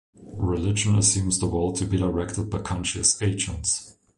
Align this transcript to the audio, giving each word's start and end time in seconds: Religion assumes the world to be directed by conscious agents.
Religion 0.39 0.95
assumes 0.97 1.37
the 1.37 1.45
world 1.45 1.75
to 1.75 1.85
be 1.85 1.95
directed 1.95 2.49
by 2.49 2.57
conscious 2.57 3.21
agents. 3.21 3.97